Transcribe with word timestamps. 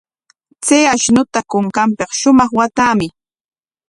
Chay 0.65 0.83
ashnuta 0.93 1.39
kunkanpik 1.49 2.09
shumaq 2.19 2.51
waatamuy. 2.57 3.09